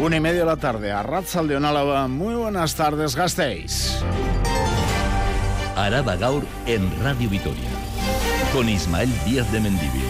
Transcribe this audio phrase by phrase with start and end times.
[0.00, 2.08] Una y media de la tarde a Ratzal de.
[2.08, 4.02] Muy buenas tardes, gastéis.
[5.76, 7.68] Araba Gaur en Radio Vitoria.
[8.54, 10.04] Con Ismael Díaz de Mendivil.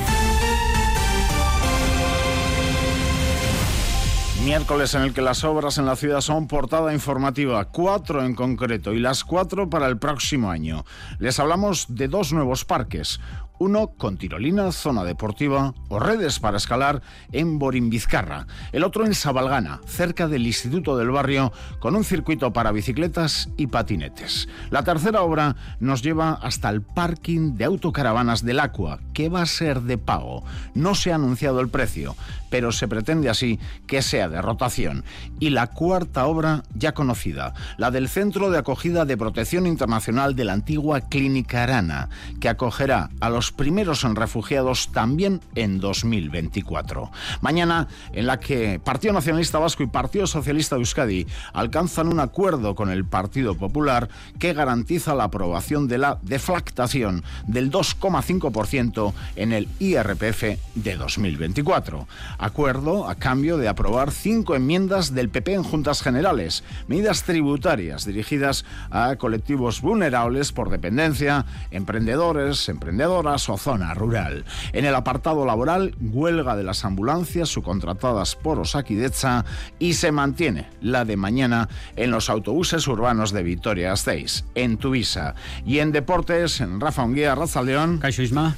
[4.45, 8.95] Miércoles en el que las obras en la ciudad son portada informativa, cuatro en concreto,
[8.95, 10.85] y las cuatro para el próximo año.
[11.19, 13.21] Les hablamos de dos nuevos parques,
[13.61, 18.47] uno con tirolina, zona deportiva o redes para escalar en Borimbizcarra.
[18.73, 23.67] El otro en Sabalgana, cerca del Instituto del Barrio, con un circuito para bicicletas y
[23.67, 24.49] patinetes.
[24.71, 29.47] La tercera obra nos lleva hasta el parking de autocaravanas del Aqua, que va a
[29.47, 30.43] ser de pago.
[30.75, 32.17] No se ha anunciado el precio,
[32.49, 35.05] pero se pretende así que sea de rotación.
[35.39, 40.45] Y la cuarta obra ya conocida, la del Centro de Acogida de Protección Internacional de
[40.47, 42.09] la antigua Clínica Arana,
[42.41, 47.11] que acogerá a los primeros en refugiados también en 2024.
[47.41, 52.75] Mañana, en la que Partido Nacionalista Vasco y Partido Socialista de Euskadi alcanzan un acuerdo
[52.75, 54.09] con el Partido Popular
[54.39, 62.07] que garantiza la aprobación de la deflactación del 2,5% en el IRPF de 2024.
[62.39, 68.65] Acuerdo a cambio de aprobar cinco enmiendas del PP en Juntas Generales, medidas tributarias dirigidas
[68.91, 74.45] a colectivos vulnerables por dependencia, emprendedores, emprendedoras o zona rural.
[74.73, 79.45] En el apartado laboral, huelga de las ambulancias subcontratadas por Osakidecha
[79.79, 85.35] y se mantiene la de mañana en los autobuses urbanos de Vitoria-Gasteiz, en Tuvisa.
[85.65, 88.01] Y en deportes, en Rafa Unguía, Raza León.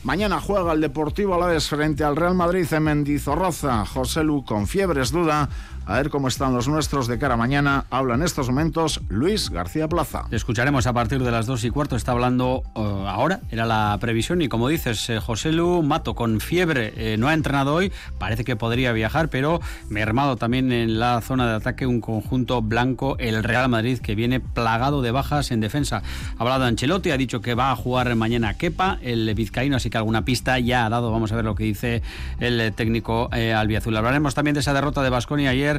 [0.03, 3.85] Mañana juega el Deportivo Alaves frente al Real Madrid en Mendizorroza.
[3.87, 5.49] José Lu con fiebres duda
[5.87, 7.87] a ver cómo están los nuestros de cara a mañana.
[7.91, 10.25] Habla en estos momentos Luis García Plaza.
[10.31, 11.97] escucharemos a partir de las dos y cuarto.
[11.97, 14.43] Está hablando eh, ahora, era la previsión.
[14.43, 17.93] Y como dices, eh, José Lu Mato con fiebre eh, no ha entrenado hoy.
[18.19, 23.17] Parece que podría viajar, pero mermado también en la zona de ataque un conjunto blanco,
[23.19, 26.03] el Real Madrid, que viene plagado de bajas en defensa.
[26.39, 29.99] Ha hablado Ancelotti, ha dicho que va a jugar mañana Kepa, el vizcaíno, así que
[29.99, 31.11] alguna pista ya ha dado.
[31.11, 32.03] Vamos a ver lo que dice
[32.39, 33.97] el técnico albiazul.
[33.97, 35.72] Hablaremos también de esa derrota de Basconia ayer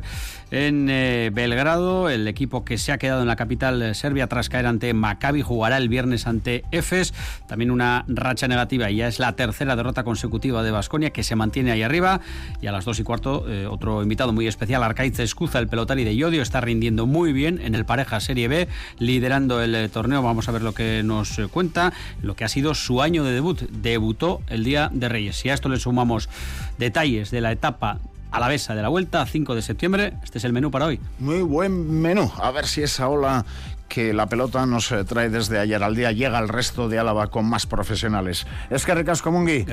[0.52, 2.10] en eh, Belgrado.
[2.10, 5.42] El equipo que se ha quedado en la capital eh, serbia tras caer ante Maccabi
[5.42, 7.14] jugará el viernes ante Efes.
[7.48, 11.36] También una racha negativa y ya es la tercera derrota consecutiva de Basconia que se
[11.36, 12.22] mantiene ahí arriba.
[12.62, 16.04] Y a las dos y cuarto, eh, otro invitado muy especial, Arcaiz Escuza, el pelotari
[16.04, 18.68] de Yodio, está rindiendo muy bien en el pareja Serie B,
[19.00, 20.22] liderando el torneo.
[20.22, 23.62] Vamos a ver lo que nos cuenta, lo que ha sido su año de debut.
[23.70, 25.44] Debutó el día de Reyes.
[25.46, 26.30] Y a esto le sumamos
[26.78, 28.00] detalles de la etapa
[28.34, 30.14] a la besa de la vuelta, 5 de septiembre.
[30.24, 31.00] Este es el menú para hoy.
[31.20, 32.30] Muy buen menú.
[32.42, 33.46] A ver si esa ola
[33.88, 37.28] que la pelota nos eh, trae desde ayer al día llega al resto de Álava
[37.28, 38.48] con más profesionales.
[38.72, 39.68] Es que recasco Mungui.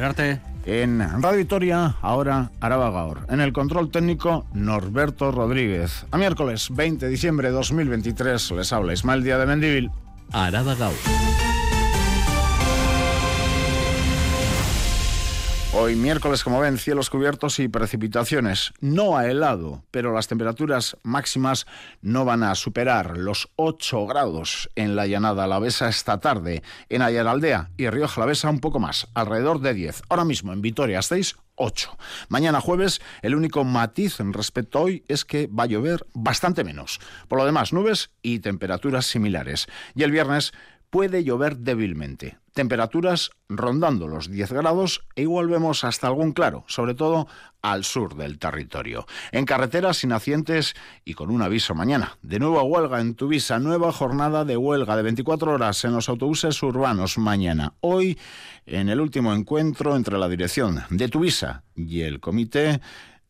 [0.67, 3.27] En Radio Victoria, ahora Araba Gaur.
[3.31, 6.05] En el control técnico, Norberto Rodríguez.
[6.11, 9.91] A miércoles 20 de diciembre de 2023 les habla Ismael Díaz de Mendivil.
[10.33, 10.95] Araba Gaur.
[15.73, 18.73] Hoy miércoles, como ven, cielos cubiertos y precipitaciones.
[18.81, 21.65] No ha helado, pero las temperaturas máximas
[22.03, 26.65] no van a superar los 8 grados en la llanada alavesa esta tarde.
[26.89, 30.03] En Ayaraldea y Río Jalavesa un poco más, alrededor de 10.
[30.09, 31.97] Ahora mismo en Vitoria estáis 8.
[32.29, 36.99] Mañana jueves, el único matiz respecto a hoy es que va a llover bastante menos.
[37.29, 39.69] Por lo demás, nubes y temperaturas similares.
[39.95, 40.53] Y el viernes
[40.91, 42.39] puede llover débilmente.
[42.53, 47.29] Temperaturas rondando los 10 grados e igual vemos hasta algún claro, sobre todo
[47.63, 49.07] al sur del territorio.
[49.31, 50.75] En carreteras sin accidentes
[51.05, 52.19] y con un aviso mañana.
[52.23, 56.61] De nuevo huelga en Tuvisa, nueva jornada de huelga de 24 horas en los autobuses
[56.63, 57.75] urbanos mañana.
[57.81, 58.19] Hoy,
[58.67, 62.81] en el último encuentro entre la dirección de Tuvisa y el comité,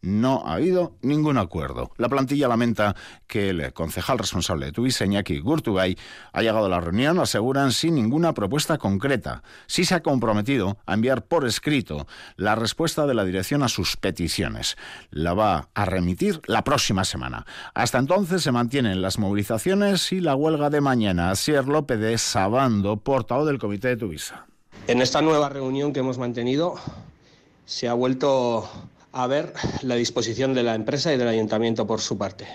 [0.03, 1.91] no ha habido ningún acuerdo.
[1.97, 2.97] La plantilla lamenta
[3.27, 5.97] que el concejal responsable de Tuvisa, Iñaki Gurtugay,
[6.33, 9.43] ha llegado a la reunión, aseguran, sin ninguna propuesta concreta.
[9.66, 12.06] Sí se ha comprometido a enviar por escrito
[12.37, 14.77] la respuesta de la dirección a sus peticiones.
[15.11, 17.47] La va a remitir la próxima semana.
[17.75, 21.31] Hasta entonces se mantienen las movilizaciones y la huelga de mañana.
[21.31, 24.47] Asier López de Sabando, portavoz del comité de Tuvisa.
[24.87, 26.75] En esta nueva reunión que hemos mantenido
[27.64, 28.69] se ha vuelto
[29.12, 29.53] a ver
[29.83, 32.47] la disposición de la empresa y del ayuntamiento por su parte.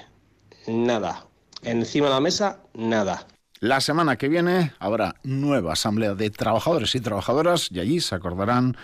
[0.68, 1.26] Nada.
[1.62, 3.28] Encima de la mesa, nada.
[3.60, 8.76] La semana que viene habrá nueva asamblea de trabajadores y trabajadoras y allí se acordarán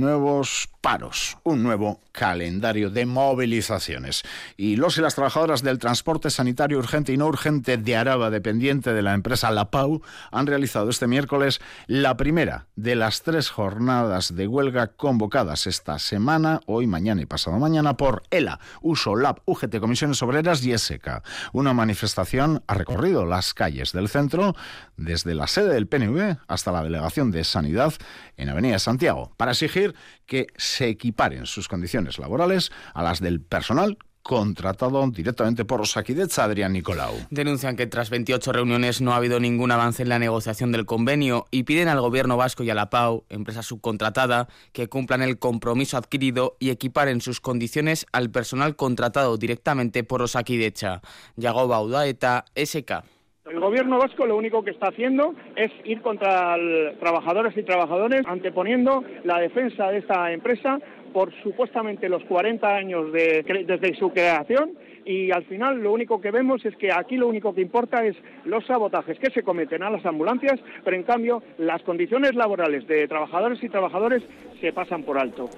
[0.00, 4.22] nuevos paros, un nuevo calendario de movilizaciones.
[4.56, 8.94] Y los y las trabajadoras del transporte sanitario urgente y no urgente de Araba, dependiente
[8.94, 14.34] de la empresa La Pau, han realizado este miércoles la primera de las tres jornadas
[14.34, 19.78] de huelga convocadas esta semana, hoy, mañana y pasado mañana, por ELA, USO, LAB, UGT,
[19.78, 21.22] Comisiones Obreras y ESECA.
[21.52, 24.54] Una manifestación ha recorrido las calles del centro,
[24.96, 27.92] desde la sede del PNV hasta la delegación de Sanidad
[28.36, 29.85] en Avenida Santiago, para exigir
[30.26, 36.72] que se equiparen sus condiciones laborales a las del personal contratado directamente por Osakidecha, Adrián
[36.72, 37.14] Nicolau.
[37.30, 41.46] Denuncian que tras 28 reuniones no ha habido ningún avance en la negociación del convenio
[41.52, 45.96] y piden al gobierno vasco y a la PAU, empresa subcontratada, que cumplan el compromiso
[45.96, 51.02] adquirido y equiparen sus condiciones al personal contratado directamente por Osakidecha.
[51.36, 53.04] Yago Baudaeta, SK.
[53.48, 56.56] El gobierno vasco lo único que está haciendo es ir contra
[56.98, 60.80] trabajadores y trabajadores, anteponiendo la defensa de esta empresa
[61.12, 64.72] por supuestamente los 40 años de, desde su creación
[65.04, 68.16] y al final lo único que vemos es que aquí lo único que importa es
[68.44, 73.06] los sabotajes que se cometen a las ambulancias, pero en cambio las condiciones laborales de
[73.06, 74.24] trabajadores y trabajadores
[74.60, 75.48] se pasan por alto.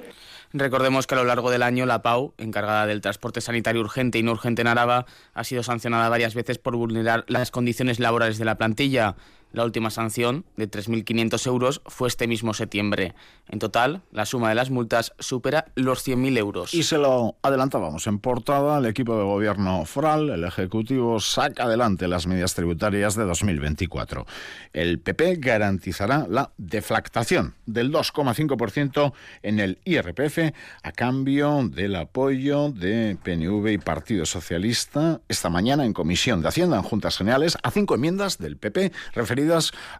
[0.53, 4.23] Recordemos que a lo largo del año la PAU, encargada del transporte sanitario urgente y
[4.23, 5.05] no urgente en Araba,
[5.35, 9.17] ha sido sancionada varias veces por vulnerar las condiciones laborales de la plantilla.
[9.53, 13.15] La última sanción, de 3.500 euros, fue este mismo septiembre.
[13.49, 16.75] En total, la suma de las multas supera los 100.000 euros.
[16.75, 22.09] Y se lo adelantábamos en portada, el equipo de gobierno foral, el Ejecutivo, saca adelante
[22.09, 24.27] las medidas tributarias de 2024.
[24.75, 29.13] El PP garantizará la deflactación del 2,5%
[29.43, 30.53] en el IRPF
[30.83, 36.77] a cambio del apoyo de PNV y Partido Socialista esta mañana en Comisión de Hacienda
[36.77, 39.38] en Juntas Generales a cinco enmiendas del PP referidas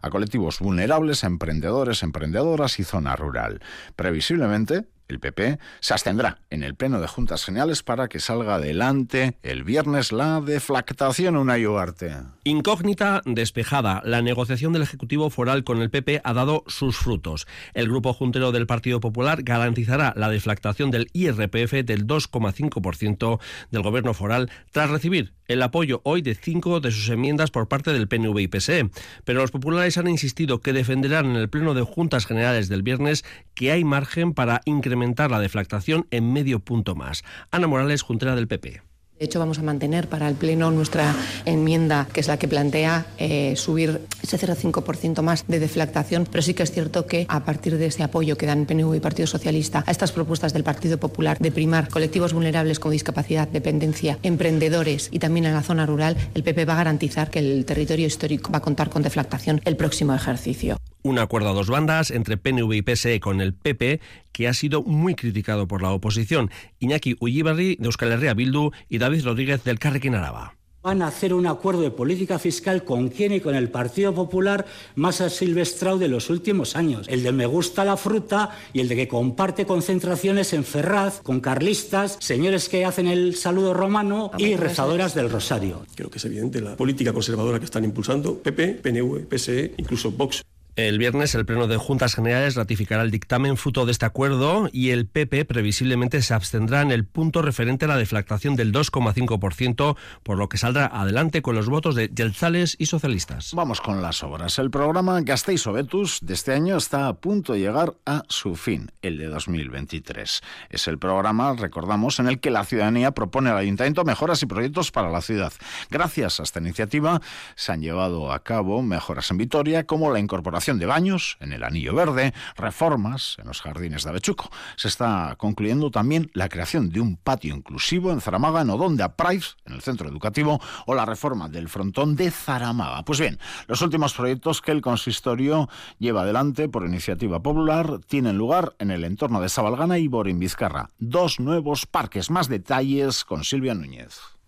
[0.01, 3.61] a colectivos vulnerables, emprendedores, emprendedoras y zona rural.
[3.95, 9.37] Previsiblemente, el PP se abstendrá en el Pleno de Juntas Generales para que salga adelante
[9.41, 12.15] el viernes la deflactación una Ugarte.
[12.43, 14.01] Incógnita despejada.
[14.05, 17.47] La negociación del Ejecutivo Foral con el PP ha dado sus frutos.
[17.73, 23.39] El Grupo Juntero del Partido Popular garantizará la deflactación del IRPF del 2,5%
[23.71, 27.91] del Gobierno Foral tras recibir el apoyo hoy de cinco de sus enmiendas por parte
[27.91, 28.91] del PNV y PSE.
[29.25, 33.25] Pero los populares han insistido que defenderán en el Pleno de Juntas Generales del viernes
[33.55, 34.98] que hay margen para incrementar
[35.29, 37.23] la deflactación en medio punto más.
[37.51, 38.81] Ana Morales, juntera del PP.
[39.19, 41.13] De hecho, vamos a mantener para el Pleno nuestra
[41.43, 46.53] enmienda, que es la que plantea eh, subir ese 0,5% más de deflactación, pero sí
[46.53, 49.83] que es cierto que a partir de ese apoyo que dan PNV y Partido Socialista
[49.85, 55.19] a estas propuestas del Partido Popular de primar colectivos vulnerables con discapacidad, dependencia, emprendedores y
[55.19, 58.59] también en la zona rural, el PP va a garantizar que el territorio histórico va
[58.59, 62.81] a contar con deflactación el próximo ejercicio un acuerdo a dos bandas entre PNV y
[62.81, 63.99] PSE con el PP
[64.31, 66.51] que ha sido muy criticado por la oposición.
[66.79, 71.33] Iñaki Ullibarri de Euskal Herria Bildu y David Rodríguez del Carrequín Araba van a hacer
[71.33, 74.65] un acuerdo de política fiscal con quién y con el Partido Popular
[74.95, 77.07] más asilvestrado de los últimos años.
[77.09, 81.41] El de me gusta la fruta y el de que comparte concentraciones en Ferraz con
[81.41, 85.85] carlistas, señores que hacen el saludo romano y rezadoras del Rosario.
[85.95, 90.43] Creo que es evidente la política conservadora que están impulsando PP, PNV, PSE, incluso Vox.
[90.79, 94.91] El viernes el Pleno de Juntas Generales ratificará el dictamen fruto de este acuerdo y
[94.91, 100.37] el PP previsiblemente se abstendrá en el punto referente a la deflactación del 2,5%, por
[100.37, 103.51] lo que saldrá adelante con los votos de Yelzales y socialistas.
[103.53, 104.57] Vamos con las obras.
[104.57, 108.89] El programa Gasteiz Obetus de este año está a punto de llegar a su fin,
[109.01, 110.41] el de 2023.
[110.69, 114.91] Es el programa, recordamos, en el que la ciudadanía propone al ayuntamiento mejoras y proyectos
[114.91, 115.51] para la ciudad.
[115.89, 117.19] Gracias a esta iniciativa
[117.55, 121.63] se han llevado a cabo mejoras en Vitoria como la incorporación de baños en el
[121.63, 124.49] Anillo Verde, reformas en los jardines de Avechuco.
[124.75, 129.51] Se está concluyendo también la creación de un patio inclusivo en Zaramaga, en Odonde, Price,
[129.65, 133.03] en el centro educativo, o la reforma del frontón de Zaramaga.
[133.03, 138.75] Pues bien, los últimos proyectos que el consistorio lleva adelante por iniciativa popular tienen lugar
[138.79, 140.89] en el entorno de Sabalgana y Borin Vizcarra.
[140.99, 142.29] Dos nuevos parques.
[142.29, 144.38] Más detalles con Silvia Núñez.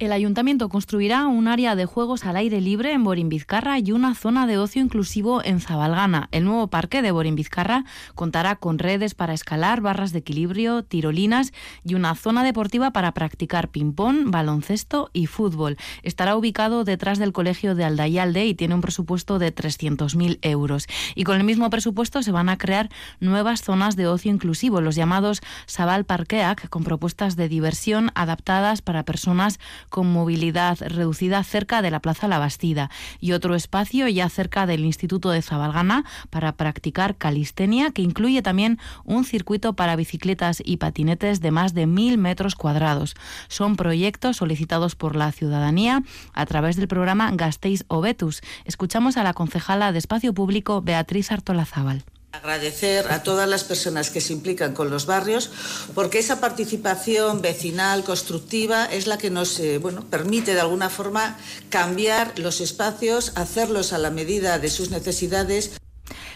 [0.00, 4.46] El ayuntamiento construirá un área de juegos al aire libre en Borín-Vizcarra y una zona
[4.46, 6.28] de ocio inclusivo en Zabalgana.
[6.30, 11.52] El nuevo parque de Borín-Vizcarra contará con redes para escalar, barras de equilibrio, tirolinas
[11.82, 15.76] y una zona deportiva para practicar ping-pong, baloncesto y fútbol.
[16.04, 20.86] Estará ubicado detrás del colegio de Aldayalde y tiene un presupuesto de 300.000 euros.
[21.16, 22.88] Y con el mismo presupuesto se van a crear
[23.18, 29.02] nuevas zonas de ocio inclusivo, los llamados Sabal Parkeak, con propuestas de diversión adaptadas para
[29.02, 32.90] personas con movilidad reducida cerca de la Plaza La Bastida
[33.20, 38.78] y otro espacio ya cerca del Instituto de Zabalgana para practicar calistenia que incluye también
[39.04, 43.14] un circuito para bicicletas y patinetes de más de mil metros cuadrados.
[43.48, 46.02] Son proyectos solicitados por la ciudadanía
[46.32, 48.40] a través del programa Gastéis Obetus.
[48.64, 52.04] Escuchamos a la concejala de Espacio Público Beatriz Artolazábal.
[52.30, 55.50] Agradecer a todas las personas que se implican con los barrios,
[55.94, 59.80] porque esa participación vecinal constructiva es la que nos eh,
[60.10, 61.38] permite de alguna forma
[61.70, 65.70] cambiar los espacios, hacerlos a la medida de sus necesidades.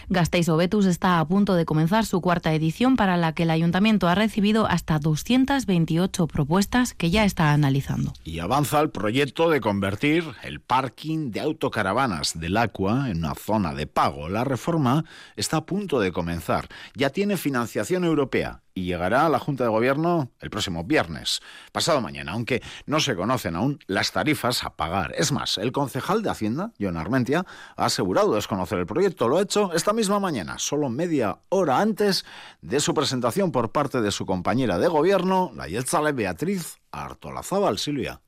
[0.09, 4.07] Gasteiz Obetus está a punto de comenzar su cuarta edición para la que el ayuntamiento
[4.07, 8.13] ha recibido hasta 228 propuestas que ya está analizando.
[8.23, 13.73] Y avanza el proyecto de convertir el parking de autocaravanas del Aqua en una zona
[13.73, 14.29] de pago.
[14.29, 16.67] La reforma está a punto de comenzar.
[16.95, 22.01] Ya tiene financiación europea y llegará a la Junta de Gobierno el próximo viernes, pasado
[22.01, 25.13] mañana, aunque no se conocen aún las tarifas a pagar.
[25.17, 29.27] Es más, el concejal de Hacienda, John Armentia, ha asegurado desconocer el proyecto.
[29.27, 32.25] Lo ha hecho esta misma mañana, solo media hora antes
[32.61, 38.21] de su presentación por parte de su compañera de gobierno, la Yetzale Beatriz Artolazábal Silvia.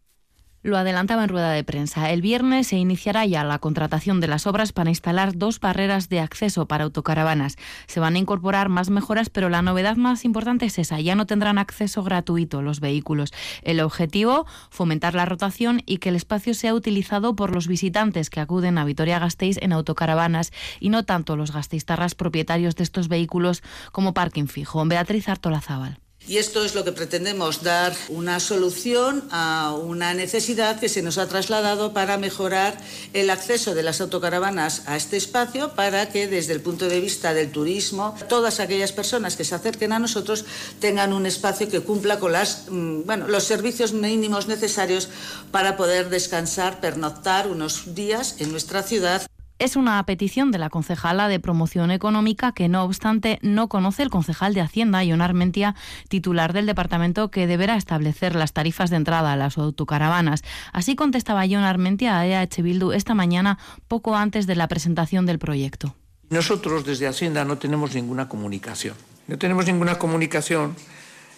[0.65, 2.09] Lo adelantaba en rueda de prensa.
[2.09, 6.19] El viernes se iniciará ya la contratación de las obras para instalar dos barreras de
[6.19, 7.55] acceso para autocaravanas.
[7.85, 10.99] Se van a incorporar más mejoras, pero la novedad más importante es esa.
[10.99, 13.31] Ya no tendrán acceso gratuito los vehículos.
[13.61, 18.39] El objetivo, fomentar la rotación y que el espacio sea utilizado por los visitantes que
[18.39, 24.15] acuden a Vitoria-Gasteiz en autocaravanas y no tanto los gasteiztarras propietarios de estos vehículos como
[24.15, 24.83] parking fijo.
[24.83, 25.99] Beatriz Artolazábal.
[26.27, 31.19] Y esto es lo que pretendemos, dar una solución a una necesidad que se nos
[31.19, 32.77] ha trasladado para mejorar
[33.13, 37.35] el acceso de las autocaravanas a este espacio para que desde el punto de vista
[37.35, 40.45] del turismo, todas aquellas personas que se acerquen a nosotros
[40.79, 45.09] tengan un espacio que cumpla con las, mm, bueno, los servicios mínimos necesarios
[45.51, 49.27] para poder descansar, pernoctar unos días en nuestra ciudad.
[49.57, 54.09] Es una petición de la concejala de Promoción Económica que, no obstante, no conoce el
[54.09, 55.75] concejal de Hacienda, Ion Armentia,
[56.09, 60.41] titular del departamento que deberá establecer las tarifas de entrada a las autocaravanas.
[60.73, 63.57] Así contestaba Ion Armentia a EH Bildu esta mañana,
[63.87, 65.95] poco antes de la presentación del proyecto.
[66.29, 68.95] Nosotros desde Hacienda no tenemos ninguna comunicación.
[69.27, 70.75] No tenemos ninguna comunicación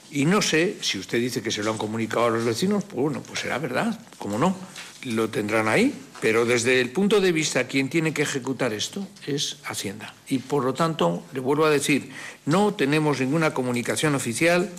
[0.10, 3.00] y no sé si usted dice que se lo han comunicado a los vecinos, pues
[3.00, 4.56] bueno, pues será verdad, ¿cómo no?
[5.04, 9.58] Lo tendrán ahí, pero desde el punto de vista quien tiene que ejecutar esto es
[9.66, 10.14] Hacienda.
[10.28, 12.10] Y por lo tanto, le vuelvo a decir,
[12.46, 14.70] no tenemos ninguna comunicación oficial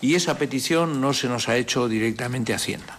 [0.00, 2.98] y esa petición no se nos ha hecho directamente a Hacienda.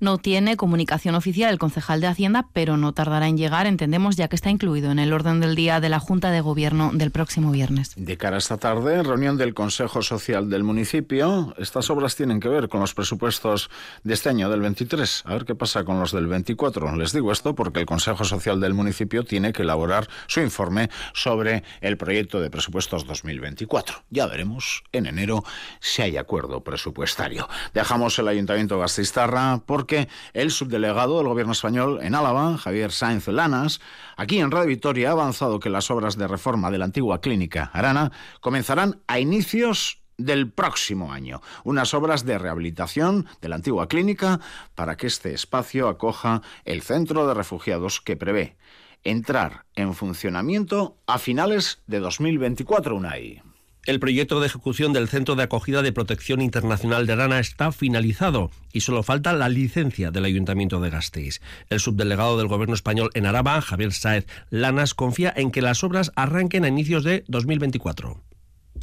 [0.00, 4.28] No tiene comunicación oficial el concejal de Hacienda, pero no tardará en llegar, entendemos, ya
[4.28, 7.50] que está incluido en el orden del día de la Junta de Gobierno del próximo
[7.50, 7.92] viernes.
[7.96, 11.54] De cara a esta tarde, reunión del Consejo Social del municipio.
[11.58, 13.70] Estas obras tienen que ver con los presupuestos
[14.02, 15.22] de este año, del 23.
[15.26, 16.96] A ver qué pasa con los del 24.
[16.96, 21.62] Les digo esto porque el Consejo Social del municipio tiene que elaborar su informe sobre
[21.80, 24.04] el proyecto de presupuestos 2024.
[24.10, 25.44] Ya veremos en enero
[25.80, 27.48] si hay acuerdo presupuestario.
[27.72, 33.28] Dejamos el Ayuntamiento de Gasteiztarra porque el subdelegado del gobierno español en Álava, Javier Sáenz
[33.28, 33.82] Lanas,
[34.16, 37.70] aquí en Radio Vitoria ha avanzado que las obras de reforma de la antigua clínica
[37.74, 38.10] Arana
[38.40, 41.42] comenzarán a inicios del próximo año.
[41.64, 44.40] Unas obras de rehabilitación de la antigua clínica
[44.74, 48.56] para que este espacio acoja el centro de refugiados que prevé
[49.02, 53.42] entrar en funcionamiento a finales de 2024, UNAI.
[53.86, 58.50] El proyecto de ejecución del Centro de Acogida de Protección Internacional de Arana está finalizado
[58.72, 61.42] y solo falta la licencia del Ayuntamiento de Gasteiz.
[61.68, 66.12] El subdelegado del Gobierno español en Araba, Javier Saez Lanas, confía en que las obras
[66.16, 68.22] arranquen a inicios de 2024.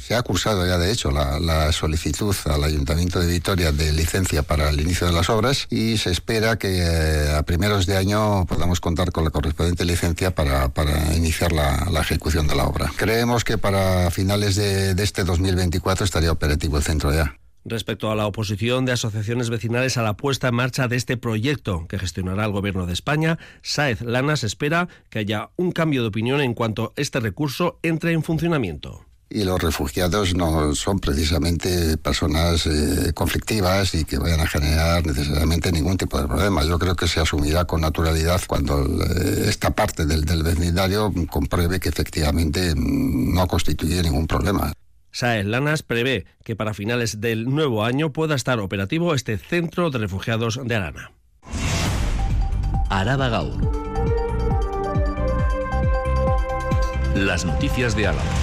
[0.02, 4.68] Se ha cursado ya, de hecho, la, solicitud al Ayuntamiento de Vitoria de licencia para
[4.68, 8.80] el inicio de las obras y se espera que eh, a primeros de año podamos
[8.80, 10.68] contar con la correspondiente licencia para,
[11.16, 12.90] iniciar la, ejecución de la obra.
[12.96, 17.36] Creemos que para finales de, de este 2024 estaría operativo el centro ya.
[17.64, 21.86] Respecto a la oposición de asociaciones vecinales a la puesta en marcha de este proyecto
[21.86, 26.40] que gestionará el Gobierno de España, Saez Lanas espera que haya un cambio de opinión
[26.40, 33.12] en cuanto este recurso entre en funcionamiento y los refugiados no son precisamente personas eh,
[33.14, 36.64] conflictivas y que vayan a generar necesariamente ningún tipo de problema.
[36.64, 41.80] Yo creo que se asumirá con naturalidad cuando eh, esta parte del, del vecindario compruebe
[41.80, 44.72] que efectivamente mm, no constituye ningún problema.
[45.10, 49.98] Saez Lanas prevé que para finales del nuevo año pueda estar operativo este centro de
[49.98, 51.12] refugiados de Arana.
[52.88, 53.82] Araba Gaur.
[57.14, 58.41] Las noticias de Álava.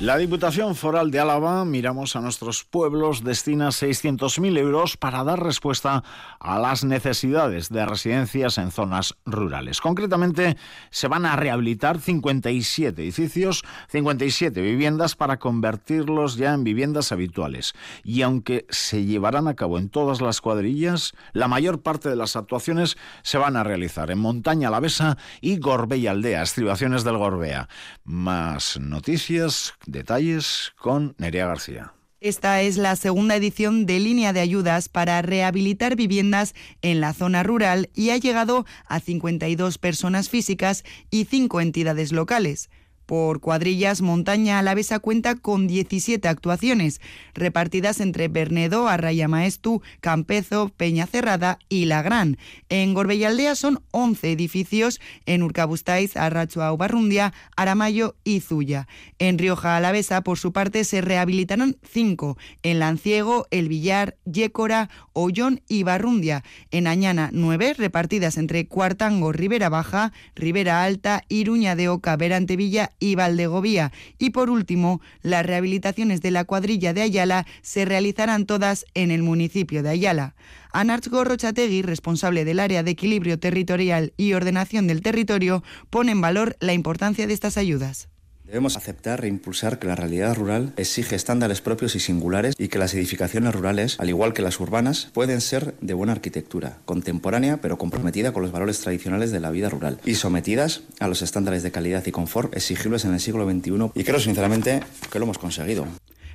[0.00, 6.02] La Diputación Foral de Álava, miramos a nuestros pueblos, destina 600.000 euros para dar respuesta
[6.38, 9.82] a las necesidades de residencias en zonas rurales.
[9.82, 10.56] Concretamente,
[10.88, 17.74] se van a rehabilitar 57 edificios, 57 viviendas para convertirlos ya en viviendas habituales.
[18.02, 22.36] Y aunque se llevarán a cabo en todas las cuadrillas, la mayor parte de las
[22.36, 27.68] actuaciones se van a realizar en Montaña Alavesa y Gorbella Aldea, estribaciones del Gorbea.
[28.04, 31.92] Más noticias Detalles con Nerea García.
[32.20, 37.42] Esta es la segunda edición de línea de ayudas para rehabilitar viviendas en la zona
[37.42, 42.68] rural y ha llegado a 52 personas físicas y 5 entidades locales.
[43.10, 47.00] Por cuadrillas, Montaña Alavesa cuenta con 17 actuaciones,
[47.34, 52.38] repartidas entre Bernedo, Arraya Maestu, Campezo, Peña Cerrada y La Gran.
[52.68, 58.86] En Gorbellaldea son 11 edificios, en Urcabustaiz, Arrachua Barrundia, Aramayo y Zuya.
[59.18, 65.62] En Rioja Alavesa, por su parte, se rehabilitarán 5, en Lanciego, El Villar, Yécora, Ollón
[65.66, 66.44] y Barrundia.
[66.70, 73.16] En Añana, 9, repartidas entre Cuartango, Ribera Baja, Ribera Alta, Iruña de Oca, Verantevilla y
[73.16, 73.90] Valdegovía.
[74.18, 79.22] Y por último, las rehabilitaciones de la cuadrilla de Ayala se realizarán todas en el
[79.22, 80.36] municipio de Ayala.
[80.72, 86.56] Anarch Gorrochategui, responsable del área de equilibrio territorial y ordenación del territorio, pone en valor
[86.60, 88.08] la importancia de estas ayudas.
[88.50, 92.80] Debemos aceptar e impulsar que la realidad rural exige estándares propios y singulares y que
[92.80, 97.78] las edificaciones rurales, al igual que las urbanas, pueden ser de buena arquitectura, contemporánea pero
[97.78, 101.70] comprometida con los valores tradicionales de la vida rural y sometidas a los estándares de
[101.70, 104.80] calidad y confort exigibles en el siglo XXI y creo sinceramente
[105.12, 105.86] que lo hemos conseguido.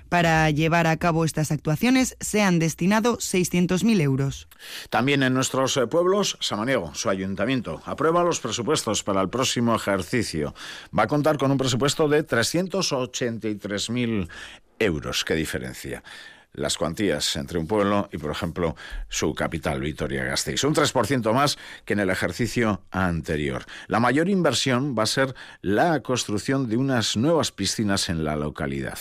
[0.09, 4.47] Para llevar a cabo estas actuaciones se han destinado 600.000 euros.
[4.89, 10.55] También en nuestros eh, pueblos, Samaniego, su ayuntamiento, aprueba los presupuestos para el próximo ejercicio.
[10.97, 14.29] Va a contar con un presupuesto de 383.000
[14.79, 15.23] euros.
[15.23, 16.01] ¿Qué diferencia?
[16.55, 18.75] las cuantías entre un pueblo y, por ejemplo,
[19.09, 20.63] su capital, Vitoria-Gasteiz.
[20.63, 23.65] Un 3% más que en el ejercicio anterior.
[23.87, 28.97] La mayor inversión va a ser la construcción de unas nuevas piscinas en la localidad.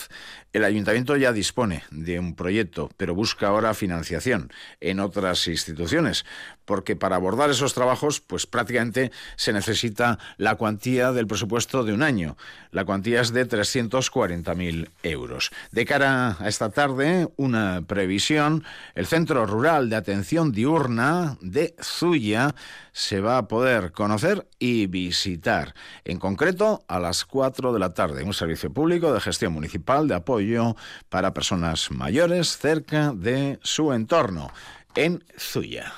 [0.55, 6.25] El ayuntamiento ya dispone de un proyecto, pero busca ahora financiación en otras instituciones,
[6.65, 12.03] porque para abordar esos trabajos, pues prácticamente se necesita la cuantía del presupuesto de un
[12.03, 12.37] año.
[12.71, 15.51] La cuantía es de 340.000 euros.
[15.71, 22.55] De cara a esta tarde, una previsión, el Centro Rural de Atención Diurna de Zuya
[22.93, 25.75] se va a poder conocer y visitar.
[26.05, 30.15] En concreto, a las 4 de la tarde, un servicio público de gestión municipal de
[30.15, 30.77] apoyo
[31.09, 34.51] para personas mayores cerca de su entorno,
[34.95, 35.93] en Zuya.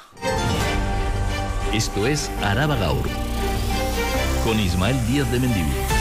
[1.73, 3.09] Esto es Araba Gaur,
[4.45, 5.96] con Ismael Díaz de Mendivil.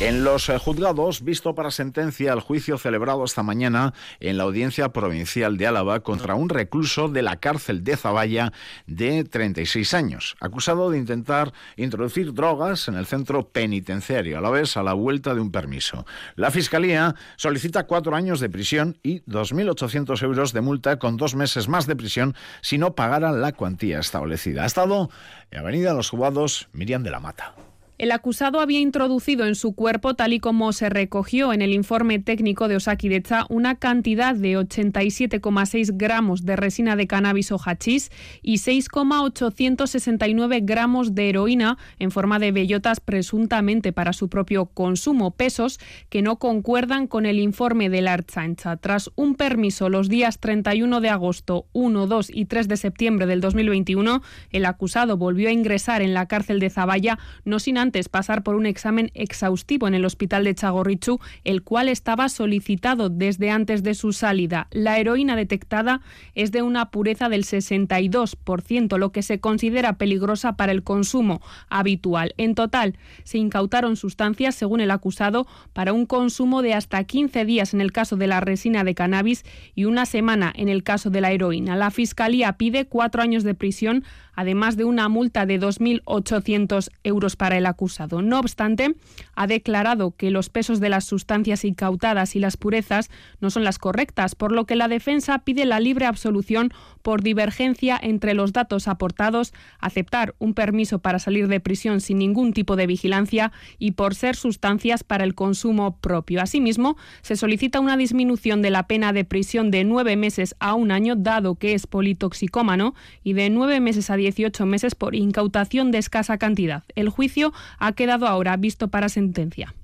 [0.00, 4.88] En los eh, juzgados, visto para sentencia el juicio celebrado esta mañana en la Audiencia
[4.88, 8.52] Provincial de Álava contra un recluso de la cárcel de Zaballa
[8.88, 14.76] de 36 años, acusado de intentar introducir drogas en el centro penitenciario, a la vez
[14.76, 16.04] a la vuelta de un permiso.
[16.34, 21.68] La Fiscalía solicita cuatro años de prisión y 2.800 euros de multa con dos meses
[21.68, 24.64] más de prisión si no pagaran la cuantía establecida.
[24.64, 25.08] Ha estado
[25.52, 27.54] en Avenida Los Jugados Miriam de la Mata.
[27.96, 32.18] El acusado había introducido en su cuerpo, tal y como se recogió en el informe
[32.18, 38.10] técnico de Osakidecha, una cantidad de 87,6 gramos de resina de cannabis o hachís
[38.42, 45.78] y 6,869 gramos de heroína en forma de bellotas presuntamente para su propio consumo, pesos
[46.08, 48.76] que no concuerdan con el informe de la Archancha.
[48.76, 53.40] Tras un permiso los días 31 de agosto, 1, 2 y 3 de septiembre del
[53.40, 58.42] 2021, el acusado volvió a ingresar en la cárcel de Zaballa, no sin antes pasar
[58.42, 63.82] por un examen exhaustivo en el hospital de Chagorrichu, el cual estaba solicitado desde antes
[63.82, 64.68] de su salida.
[64.70, 66.00] La heroína detectada
[66.34, 72.34] es de una pureza del 62%, lo que se considera peligrosa para el consumo habitual.
[72.36, 77.74] En total, se incautaron sustancias, según el acusado, para un consumo de hasta 15 días
[77.74, 79.44] en el caso de la resina de cannabis
[79.74, 81.76] y una semana en el caso de la heroína.
[81.76, 84.04] La Fiscalía pide cuatro años de prisión
[84.36, 88.22] además de una multa de 2.800 euros para el acusado.
[88.22, 88.94] No obstante,
[89.34, 93.78] ha declarado que los pesos de las sustancias incautadas y las purezas no son las
[93.78, 96.72] correctas, por lo que la defensa pide la libre absolución
[97.04, 102.54] por divergencia entre los datos aportados, aceptar un permiso para salir de prisión sin ningún
[102.54, 106.40] tipo de vigilancia y por ser sustancias para el consumo propio.
[106.40, 110.90] Asimismo, se solicita una disminución de la pena de prisión de nueve meses a un
[110.90, 115.98] año, dado que es politoxicómano, y de nueve meses a 18 meses por incautación de
[115.98, 116.84] escasa cantidad.
[116.94, 119.74] El juicio ha quedado ahora visto para sentencia.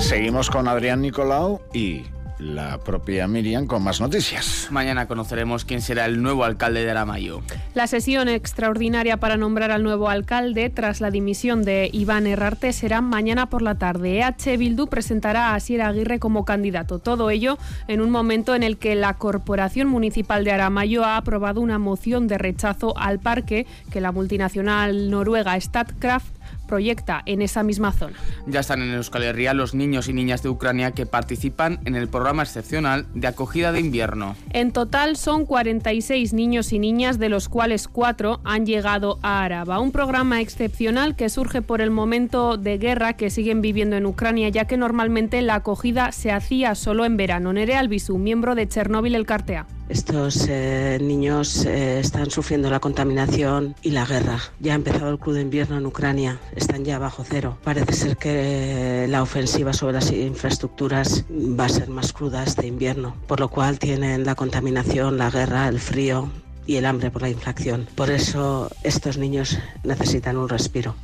[0.00, 2.02] Seguimos con Adrián Nicolau y
[2.38, 4.68] la propia Miriam con más noticias.
[4.70, 7.42] Mañana conoceremos quién será el nuevo alcalde de Aramayo.
[7.74, 13.00] La sesión extraordinaria para nombrar al nuevo alcalde tras la dimisión de Iván Herrarte será
[13.00, 14.20] mañana por la tarde.
[14.20, 16.98] EH Bildu presentará a Asier Aguirre como candidato.
[16.98, 21.60] Todo ello en un momento en el que la Corporación Municipal de Aramayo ha aprobado
[21.60, 26.35] una moción de rechazo al parque que la multinacional noruega Statkraft
[26.66, 28.16] proyecta en esa misma zona.
[28.46, 32.08] Ya están en Euskal Herria los niños y niñas de Ucrania que participan en el
[32.08, 34.36] programa excepcional de acogida de invierno.
[34.50, 39.80] En total son 46 niños y niñas, de los cuales cuatro han llegado a Araba.
[39.80, 44.48] Un programa excepcional que surge por el momento de guerra que siguen viviendo en Ucrania,
[44.48, 47.52] ya que normalmente la acogida se hacía solo en verano.
[47.52, 49.66] Nere Albisu, miembro de Chernóbil el Cartea.
[49.88, 54.40] Estos eh, niños eh, están sufriendo la contaminación y la guerra.
[54.58, 57.56] Ya ha empezado el club de invierno en Ucrania, están ya bajo cero.
[57.62, 63.14] Parece ser que la ofensiva sobre las infraestructuras va a ser más cruda este invierno,
[63.28, 66.30] por lo cual tienen la contaminación, la guerra, el frío
[66.66, 67.86] y el hambre por la inflación.
[67.94, 70.96] Por eso estos niños necesitan un respiro.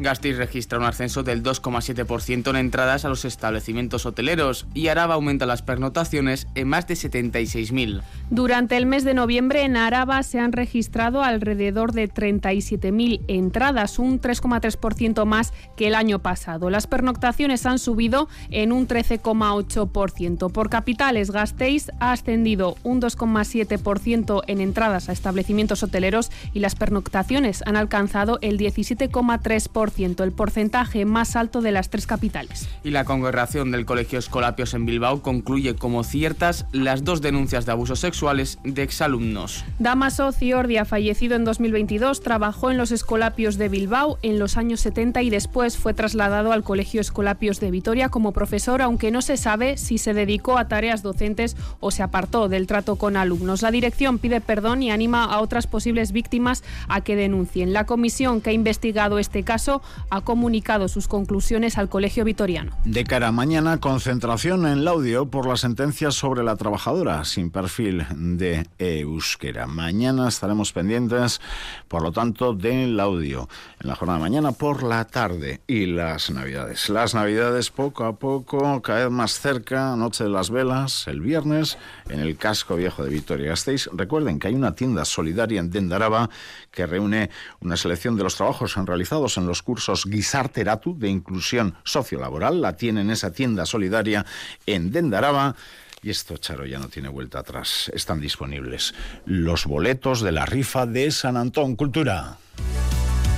[0.00, 5.44] Gasteiz registra un ascenso del 2,7% en entradas a los establecimientos hoteleros y Araba aumenta
[5.44, 8.00] las pernotaciones en más de 76.000.
[8.30, 14.20] Durante el mes de noviembre en Araba se han registrado alrededor de 37.000 entradas, un
[14.20, 16.70] 3,3% más que el año pasado.
[16.70, 20.50] Las pernoctaciones han subido en un 13,8%.
[20.50, 27.62] Por capitales, Gasteiz ha ascendido un 2,7% en entradas a establecimientos hoteleros y las pernoctaciones
[27.66, 32.68] han alcanzado el 17,3% el porcentaje más alto de las tres capitales.
[32.82, 37.72] Y la congregación del Colegio Escolapios en Bilbao concluye como ciertas las dos denuncias de
[37.72, 39.64] abusos sexuales de exalumnos.
[39.78, 45.22] Damaso Ciordia, fallecido en 2022, trabajó en los Escolapios de Bilbao en los años 70
[45.22, 49.76] y después fue trasladado al Colegio Escolapios de Vitoria como profesor, aunque no se sabe
[49.76, 53.62] si se dedicó a tareas docentes o se apartó del trato con alumnos.
[53.62, 57.72] La dirección pide perdón y anima a otras posibles víctimas a que denuncien.
[57.72, 59.69] La comisión que ha investigado este caso
[60.10, 62.72] ha comunicado sus conclusiones al Colegio Vitoriano.
[62.84, 68.06] De cara a mañana, concentración en Laudio por la sentencia sobre la trabajadora sin perfil
[68.14, 69.66] de euskera.
[69.66, 71.40] Mañana estaremos pendientes,
[71.88, 73.48] por lo tanto, del audio.
[73.80, 76.88] En la jornada de mañana por la tarde y las navidades.
[76.88, 81.78] Las navidades poco a poco, cada vez más cerca, Noche de las Velas, el viernes,
[82.08, 83.88] en el casco viejo de Vitoria-Gasteiz.
[83.92, 86.30] Recuerden que hay una tienda solidaria en Dendaraba
[86.70, 87.30] que reúne
[87.60, 92.60] una selección de los trabajos realizados en los cursos Guisarteratu de inclusión sociolaboral.
[92.60, 94.26] La tiene en esa tienda solidaria
[94.66, 95.56] en Dendaraba.
[96.02, 97.90] Y esto, Charo, ya no tiene vuelta atrás.
[97.94, 98.94] Están disponibles
[99.26, 102.38] los boletos de la rifa de San Antón Cultura.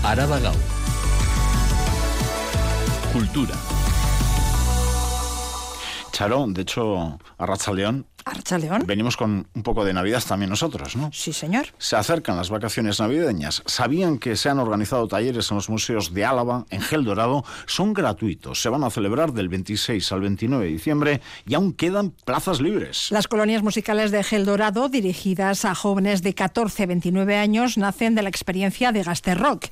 [0.05, 0.53] Araba.
[3.13, 3.82] Cultura.
[6.23, 8.85] Charo, de hecho, a León Archa León.
[8.87, 11.11] Venimos con un poco de Navidad también nosotros, ¿no?
[11.13, 11.67] Sí, señor.
[11.79, 13.65] Se acercan las vacaciones navideñas.
[13.67, 17.45] ¿Sabían que se han organizado talleres en los museos de Álava, en Gel Dorado?
[17.67, 18.63] Son gratuitos.
[18.63, 23.09] Se van a celebrar del 26 al 29 de diciembre y aún quedan plazas libres.
[23.11, 28.15] Las colonias musicales de Gel Dorado, dirigidas a jóvenes de 14 a 29 años, nacen
[28.15, 29.71] de la experiencia de Gaster Rock.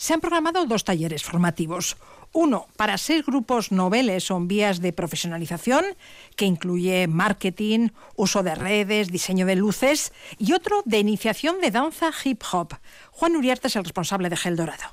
[0.00, 1.98] Se han programado dos talleres formativos.
[2.32, 5.84] Uno, para seis grupos noveles o en vías de profesionalización,
[6.36, 12.12] que incluye marketing, uso de redes, diseño de luces, y otro de iniciación de danza
[12.24, 12.68] hip hop.
[13.10, 14.84] Juan Uriarte es el responsable de Gel Dorado.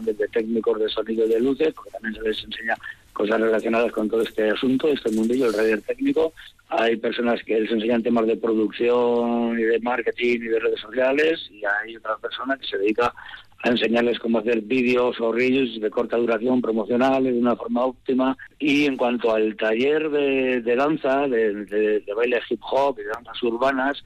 [0.00, 2.78] Desde técnicos de sonido de luces, porque también se les enseña
[3.12, 6.32] cosas relacionadas con todo este asunto, este mundillo, el radio técnico.
[6.70, 11.46] Hay personas que les enseñan temas de producción y de marketing y de redes sociales,
[11.50, 13.12] y hay otra persona que se dedica
[13.62, 18.36] a enseñarles cómo hacer vídeos o reels de corta duración promocionales de una forma óptima.
[18.58, 24.04] Y en cuanto al taller de, danza, de, baile hip hop y de danzas urbanas,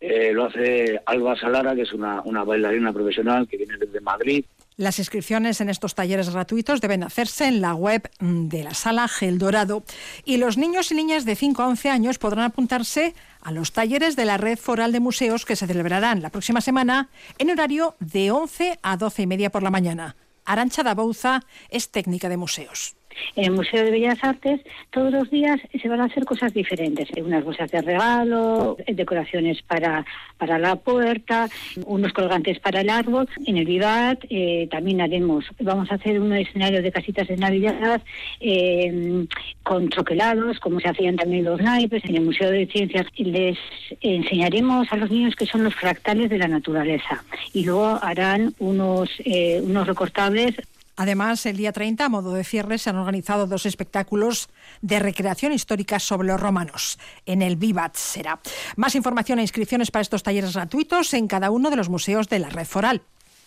[0.00, 4.44] eh, lo hace Alba Salara, que es una, una bailarina profesional que viene desde Madrid
[4.82, 9.38] las inscripciones en estos talleres gratuitos deben hacerse en la web de la sala Gel
[9.38, 9.84] Dorado
[10.24, 14.16] y los niños y niñas de 5 a 11 años podrán apuntarse a los talleres
[14.16, 18.32] de la Red Foral de Museos que se celebrarán la próxima semana en horario de
[18.32, 20.16] 11 a 12 y media por la mañana.
[20.44, 22.96] Arancha Dabouza es técnica de museos
[23.36, 27.08] En el Museo de Bellas Artes todos los días se van a hacer cosas diferentes.
[27.16, 30.04] Unas bolsas de regalo, decoraciones para,
[30.38, 31.48] para la puerta,
[31.86, 33.28] unos colgantes para el árbol.
[33.46, 38.02] En el Vivat eh, también haremos, vamos a hacer un escenario de casitas de Navidad
[38.40, 39.26] eh,
[39.62, 42.04] con troquelados, como se hacían también los naipes.
[42.04, 43.58] En el Museo de Ciencias les
[44.00, 49.10] enseñaremos a los niños que son los fractales de la naturaleza y luego harán unos,
[49.24, 50.54] eh, unos recortables
[50.96, 54.48] Además, el día 30, a modo de cierre, se han organizado dos espectáculos
[54.82, 56.98] de recreación histórica sobre los romanos.
[57.24, 58.40] En el Vivat será.
[58.76, 62.38] Más información e inscripciones para estos talleres gratuitos en cada uno de los museos de
[62.40, 63.02] la red foral.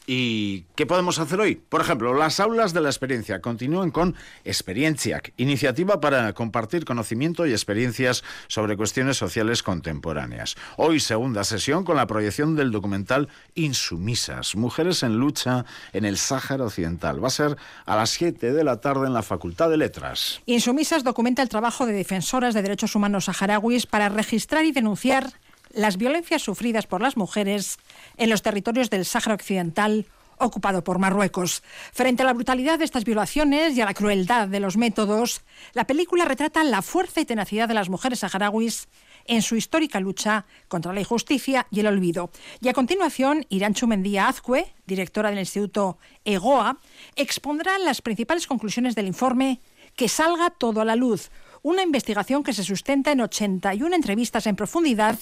[0.07, 1.55] ¿Y qué podemos hacer hoy?
[1.55, 7.51] Por ejemplo, las aulas de la experiencia continúan con Experienciac, iniciativa para compartir conocimiento y
[7.51, 10.55] experiencias sobre cuestiones sociales contemporáneas.
[10.77, 16.65] Hoy, segunda sesión con la proyección del documental Insumisas, Mujeres en Lucha en el Sáhara
[16.65, 17.23] Occidental.
[17.23, 20.41] Va a ser a las 7 de la tarde en la Facultad de Letras.
[20.45, 25.33] Insumisas documenta el trabajo de defensoras de derechos humanos saharauis para registrar y denunciar
[25.75, 27.77] las violencias sufridas por las mujeres
[28.17, 30.07] en los territorios del Sáhara Occidental
[30.37, 31.63] ocupado por Marruecos.
[31.93, 35.41] Frente a la brutalidad de estas violaciones y a la crueldad de los métodos,
[35.73, 38.87] la película retrata la fuerza y tenacidad de las mujeres saharauis
[39.27, 42.31] en su histórica lucha contra la injusticia y el olvido.
[42.61, 46.79] Y a continuación, Irán Chumendía Azcue, directora del Instituto EGOA,
[47.15, 49.61] expondrá las principales conclusiones del informe
[49.95, 51.31] Que salga todo a la luz,
[51.65, 55.17] una investigación que se sustenta en 81 entrevistas en profundidad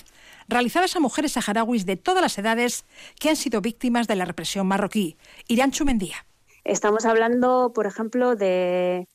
[0.49, 2.83] realizadas a mujeres saharauis de todas las edades
[3.17, 5.15] que han sido víctimas de la represión marroquí.
[5.47, 6.25] Irán Chumendía.
[6.65, 9.07] Estamos hablando, por ejemplo, de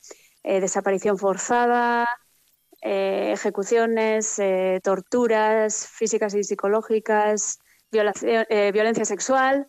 [0.42, 2.08] eh, desaparición forzada,
[2.80, 7.58] eh, ejecuciones, eh, torturas físicas y psicológicas,
[7.92, 9.68] violencia sexual.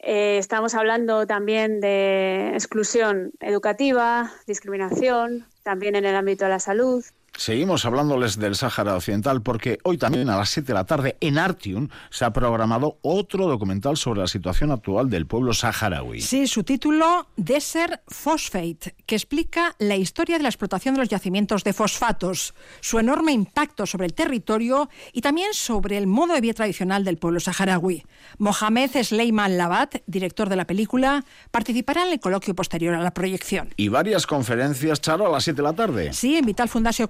[0.00, 7.04] estamos hablando también de exclusión educativa, discriminación, también en el ámbito de la salud.
[7.38, 11.38] Seguimos hablándoles del Sáhara Occidental porque hoy también a las 7 de la tarde en
[11.38, 16.20] Artium se ha programado otro documental sobre la situación actual del pueblo saharaui.
[16.20, 21.62] Sí, su título Desert Phosphate, que explica la historia de la explotación de los yacimientos
[21.62, 26.54] de fosfatos, su enorme impacto sobre el territorio y también sobre el modo de vida
[26.54, 28.02] tradicional del pueblo saharaui.
[28.38, 33.72] Mohamed Sleiman Labat, director de la película, participará en el coloquio posterior a la proyección.
[33.76, 36.12] Y varias conferencias, Charo, a las 7 de la tarde.
[36.12, 37.06] Sí, en Vital Fundación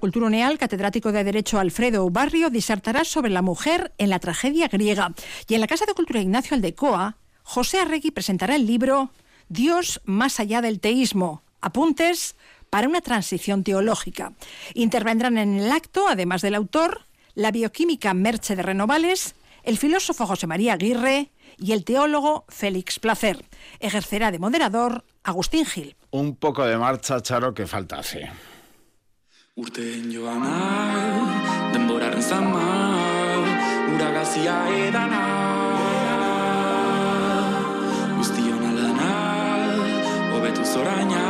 [0.57, 5.13] Catedrático de Derecho Alfredo Barrio, disertará sobre la mujer en la tragedia griega.
[5.47, 9.11] Y en la Casa de Cultura Ignacio Aldecoa, José Arregui presentará el libro
[9.47, 11.41] Dios más allá del teísmo.
[11.61, 12.35] Apuntes
[12.69, 14.33] para una transición teológica.
[14.73, 20.47] Intervendrán en el acto, además del autor, la bioquímica Merche de Renovales, el filósofo José
[20.47, 23.45] María Aguirre y el teólogo Félix Placer.
[23.79, 25.95] Ejercerá de moderador Agustín Gil.
[26.11, 28.29] Un poco de marcha, Charo, que falta hace.
[29.59, 30.51] Urteen joana,
[31.73, 32.61] denboraren zama,
[33.91, 34.53] uragazia
[34.85, 35.19] edana.
[38.13, 39.09] Guztion alana,
[40.31, 41.25] hobetu zoraina,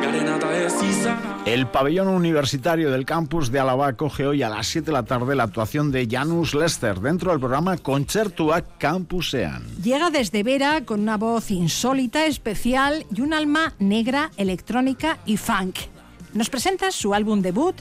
[0.00, 1.36] garena eta ez izana.
[1.44, 5.36] El pabellón universitario del campus de Alaba acoge hoy a las 7 de la tarde
[5.36, 9.66] la actuación de Janus Lester dentro del programa Concertua Campusean.
[9.82, 15.91] Llega desde Vera con una voz insólita, especial y un alma negra, electrónica y funk
[16.34, 17.76] nos presenta su álbum debut,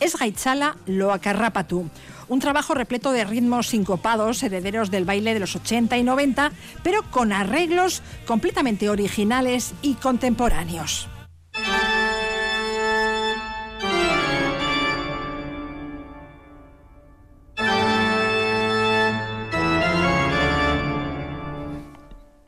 [0.00, 1.88] Es Gaitzala Loakarrapatu,
[2.28, 6.52] un trabajo repleto de ritmos sincopados, herederos del baile de los 80 y 90,
[6.82, 11.08] pero con arreglos completamente originales y contemporáneos.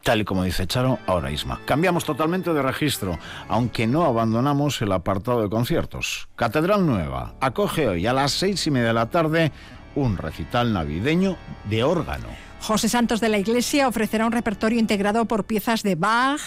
[0.04, 1.60] Tal y como dice Charo, ahora Isma.
[1.64, 6.28] Cambiamos totalmente de registro, aunque no abandonamos el apartado de conciertos.
[6.36, 9.50] Catedral Nueva acoge hoy a las seis y media de la tarde
[9.94, 11.38] un recital navideño
[11.70, 12.26] de órgano.
[12.60, 16.40] José Santos de la Iglesia ofrecerá un repertorio integrado por piezas de Bach,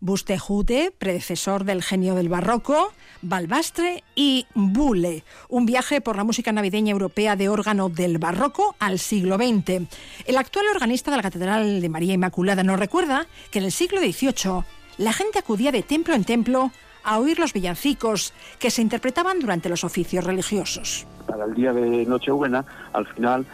[0.00, 6.92] Bustejude, predecesor del genio del barroco, Balbastre y Bule, un viaje por la música navideña
[6.92, 9.88] europea de órgano del barroco al siglo XX.
[10.26, 14.00] El actual organista de la Catedral de María Inmaculada nos recuerda que en el siglo
[14.00, 14.64] XVIII
[14.98, 16.70] la gente acudía de templo en templo
[17.04, 21.06] a oír los villancicos que se interpretaban durante los oficios religiosos.
[21.26, 23.46] Para el día de Nochebuena, al final,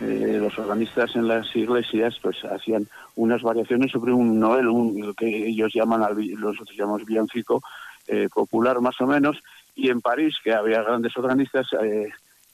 [0.00, 5.48] eh, los organistas en las iglesias pues hacían unas variaciones sobre un novel, un, que
[5.48, 6.00] ellos llaman,
[6.38, 7.62] nosotros llamamos villancico
[8.06, 9.42] eh, popular más o menos,
[9.74, 12.08] y en París, que había grandes organistas, eh,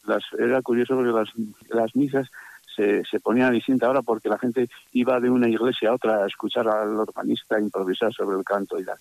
[0.06, 1.28] las, era curioso porque
[1.70, 2.28] las, misas
[2.74, 6.24] se, se ponían a distinta hora porque la gente iba de una iglesia a otra
[6.24, 8.98] a escuchar al organista improvisar sobre el canto y tal.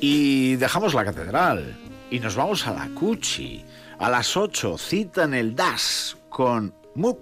[0.00, 3.64] Y dejamos la catedral y nos vamos a la Cuchi.
[3.98, 7.18] A las 8, cita en el DAS con MUP.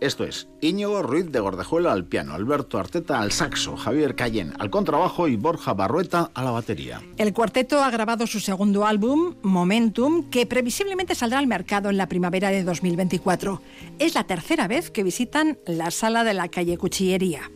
[0.00, 4.68] Esto es Íñigo Ruiz de Gordejuela al piano, Alberto Arteta al saxo, Javier Cayén al
[4.68, 7.00] contrabajo y Borja Barrueta a la batería.
[7.16, 12.08] El cuarteto ha grabado su segundo álbum, Momentum, que previsiblemente saldrá al mercado en la
[12.08, 13.62] primavera de 2024.
[13.98, 17.50] Es la tercera vez que visitan la sala de la calle Cuchillería.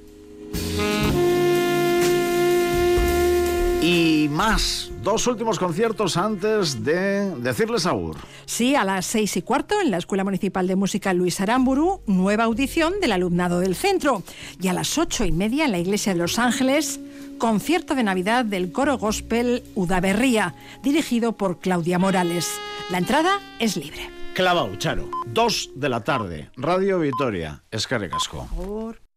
[3.80, 8.16] Y más, dos últimos conciertos antes de decirles agur.
[8.44, 12.44] Sí, a las seis y cuarto en la Escuela Municipal de Música Luis Aramburu, nueva
[12.44, 14.24] audición del alumnado del centro.
[14.60, 16.98] Y a las ocho y media en la Iglesia de Los Ángeles,
[17.38, 22.50] concierto de Navidad del coro gospel Udaberría, dirigido por Claudia Morales.
[22.90, 24.10] La entrada es libre.
[24.34, 25.08] Clavao, Charo.
[25.26, 26.50] Dos de la tarde.
[26.56, 27.62] Radio Vitoria.
[27.70, 28.48] Escarre Casco.
[28.56, 29.07] Por...